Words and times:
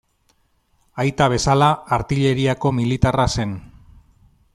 Aita 1.03 1.27
bezala, 1.33 1.67
Artilleriako 1.99 2.73
militarra 2.79 3.27
zen. 3.37 3.53